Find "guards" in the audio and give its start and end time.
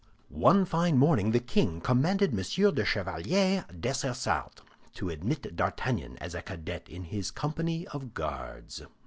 8.15-8.81